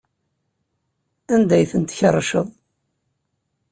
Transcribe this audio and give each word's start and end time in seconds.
Anda 1.33 1.53
ay 1.57 1.65
tent-tkerrceḍ? 1.71 2.47